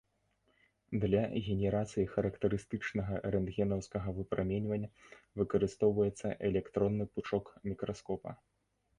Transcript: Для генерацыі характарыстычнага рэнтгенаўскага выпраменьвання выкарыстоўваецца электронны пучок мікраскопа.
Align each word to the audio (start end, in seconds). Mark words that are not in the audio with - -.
Для 1.01 1.19
генерацыі 1.47 2.05
характарыстычнага 2.13 3.19
рэнтгенаўскага 3.35 4.09
выпраменьвання 4.19 4.89
выкарыстоўваецца 5.41 6.27
электронны 6.49 7.05
пучок 7.13 7.45
мікраскопа. 7.69 8.31